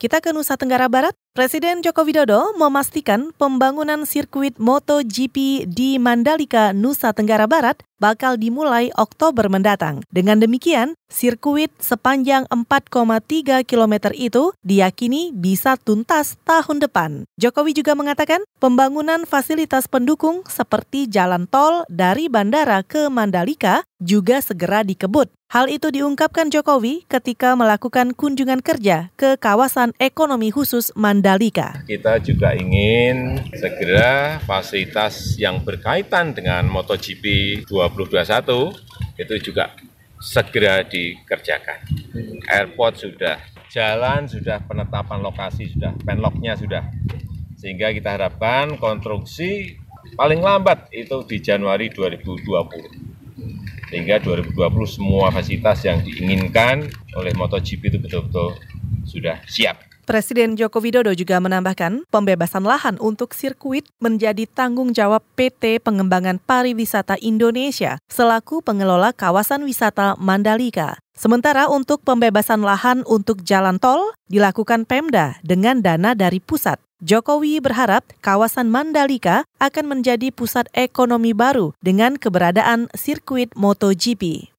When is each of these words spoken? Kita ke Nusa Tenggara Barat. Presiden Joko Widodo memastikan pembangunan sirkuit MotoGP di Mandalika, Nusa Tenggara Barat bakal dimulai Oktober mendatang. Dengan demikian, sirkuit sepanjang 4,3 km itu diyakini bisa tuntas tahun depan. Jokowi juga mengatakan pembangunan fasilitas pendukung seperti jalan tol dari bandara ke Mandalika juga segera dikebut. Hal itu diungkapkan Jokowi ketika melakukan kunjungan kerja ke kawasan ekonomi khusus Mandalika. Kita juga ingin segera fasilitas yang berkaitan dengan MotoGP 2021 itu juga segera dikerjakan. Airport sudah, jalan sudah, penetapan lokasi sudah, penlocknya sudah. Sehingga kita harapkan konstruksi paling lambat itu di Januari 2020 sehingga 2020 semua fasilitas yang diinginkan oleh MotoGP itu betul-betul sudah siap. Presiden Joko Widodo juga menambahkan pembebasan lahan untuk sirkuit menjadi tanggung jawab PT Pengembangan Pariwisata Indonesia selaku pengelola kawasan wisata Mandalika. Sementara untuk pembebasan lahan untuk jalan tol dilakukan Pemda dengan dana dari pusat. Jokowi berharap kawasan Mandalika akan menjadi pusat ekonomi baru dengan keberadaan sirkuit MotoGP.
Kita 0.00 0.24
ke 0.24 0.32
Nusa 0.32 0.56
Tenggara 0.56 0.88
Barat. 0.88 1.12
Presiden 1.30 1.78
Joko 1.78 2.02
Widodo 2.02 2.58
memastikan 2.58 3.30
pembangunan 3.38 4.02
sirkuit 4.02 4.58
MotoGP 4.58 5.62
di 5.62 5.94
Mandalika, 6.02 6.74
Nusa 6.74 7.14
Tenggara 7.14 7.46
Barat 7.46 7.86
bakal 8.00 8.40
dimulai 8.40 8.90
Oktober 8.96 9.46
mendatang. 9.46 10.02
Dengan 10.10 10.40
demikian, 10.42 10.96
sirkuit 11.06 11.70
sepanjang 11.78 12.48
4,3 12.50 13.62
km 13.62 13.94
itu 14.16 14.56
diyakini 14.64 15.30
bisa 15.30 15.76
tuntas 15.78 16.34
tahun 16.48 16.82
depan. 16.82 17.28
Jokowi 17.38 17.78
juga 17.78 17.92
mengatakan 17.94 18.42
pembangunan 18.58 19.28
fasilitas 19.28 19.86
pendukung 19.86 20.42
seperti 20.48 21.06
jalan 21.06 21.46
tol 21.46 21.84
dari 21.86 22.26
bandara 22.26 22.82
ke 22.82 23.06
Mandalika 23.12 23.84
juga 24.00 24.40
segera 24.40 24.80
dikebut. 24.80 25.28
Hal 25.50 25.66
itu 25.66 25.90
diungkapkan 25.92 26.48
Jokowi 26.48 27.04
ketika 27.10 27.58
melakukan 27.58 28.14
kunjungan 28.16 28.62
kerja 28.62 29.12
ke 29.18 29.36
kawasan 29.36 29.92
ekonomi 30.00 30.48
khusus 30.54 30.94
Mandalika. 30.96 31.19
Kita 31.84 32.16
juga 32.18 32.56
ingin 32.56 33.38
segera 33.52 34.40
fasilitas 34.42 35.36
yang 35.36 35.60
berkaitan 35.60 36.32
dengan 36.32 36.66
MotoGP 36.66 37.24
2021 37.68 39.20
itu 39.20 39.34
juga 39.52 39.76
segera 40.20 40.84
dikerjakan. 40.84 41.78
Airport 42.48 43.00
sudah, 43.00 43.36
jalan 43.68 44.28
sudah, 44.28 44.60
penetapan 44.64 45.20
lokasi 45.20 45.70
sudah, 45.72 45.92
penlocknya 46.04 46.56
sudah. 46.56 46.84
Sehingga 47.60 47.92
kita 47.92 48.16
harapkan 48.16 48.80
konstruksi 48.80 49.76
paling 50.16 50.40
lambat 50.40 50.88
itu 50.92 51.20
di 51.28 51.44
Januari 51.44 51.92
2020 51.92 53.10
sehingga 53.90 54.22
2020 54.22 54.54
semua 54.86 55.34
fasilitas 55.34 55.82
yang 55.82 55.98
diinginkan 55.98 56.86
oleh 57.18 57.34
MotoGP 57.34 57.90
itu 57.90 57.98
betul-betul 57.98 58.54
sudah 59.02 59.42
siap. 59.50 59.89
Presiden 60.10 60.58
Joko 60.58 60.82
Widodo 60.82 61.14
juga 61.14 61.38
menambahkan 61.38 62.02
pembebasan 62.10 62.66
lahan 62.66 62.98
untuk 62.98 63.30
sirkuit 63.30 63.86
menjadi 64.02 64.42
tanggung 64.50 64.90
jawab 64.90 65.22
PT 65.38 65.78
Pengembangan 65.86 66.42
Pariwisata 66.42 67.14
Indonesia 67.22 67.94
selaku 68.10 68.58
pengelola 68.58 69.14
kawasan 69.14 69.62
wisata 69.62 70.18
Mandalika. 70.18 70.98
Sementara 71.14 71.70
untuk 71.70 72.02
pembebasan 72.02 72.66
lahan 72.66 73.06
untuk 73.06 73.46
jalan 73.46 73.78
tol 73.78 74.10
dilakukan 74.26 74.82
Pemda 74.82 75.38
dengan 75.46 75.78
dana 75.78 76.18
dari 76.18 76.42
pusat. 76.42 76.82
Jokowi 76.98 77.62
berharap 77.62 78.02
kawasan 78.18 78.66
Mandalika 78.66 79.46
akan 79.62 79.94
menjadi 79.94 80.34
pusat 80.34 80.66
ekonomi 80.74 81.38
baru 81.38 81.70
dengan 81.86 82.18
keberadaan 82.18 82.90
sirkuit 82.98 83.54
MotoGP. 83.54 84.50